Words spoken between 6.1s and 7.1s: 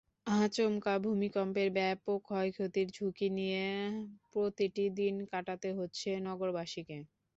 নগরবাসীকে।